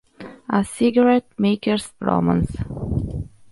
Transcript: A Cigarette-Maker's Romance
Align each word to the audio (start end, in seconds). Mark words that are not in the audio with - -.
A 0.57 0.63
Cigarette-Maker's 0.63 1.93
Romance 2.01 2.55